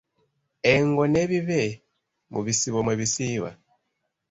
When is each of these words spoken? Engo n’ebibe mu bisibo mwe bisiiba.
Engo 0.73 1.03
n’ebibe 1.11 1.61
mu 2.31 2.39
bisibo 2.45 2.77
mwe 2.85 2.95
bisiiba. 2.99 3.49